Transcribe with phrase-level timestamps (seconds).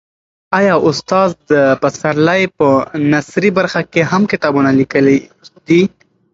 [0.59, 1.33] آیا استاد
[1.81, 2.67] پسرلی په
[3.13, 5.17] نثري برخه کې هم کتابونه لیکلي
[5.67, 5.81] دي؟